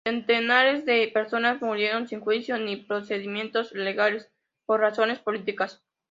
Centenares 0.03 0.83
de 0.83 1.11
personas 1.13 1.61
murieron 1.61 2.07
sin 2.07 2.21
juicio 2.21 2.57
ni 2.57 2.75
procedimientos 2.75 3.71
legales, 3.73 4.31
por 4.65 4.79
razones 4.79 5.19
políticas. 5.19 5.83